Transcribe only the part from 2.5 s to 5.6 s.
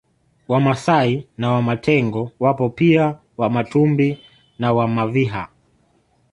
pia Wamatumbi na Wamaviha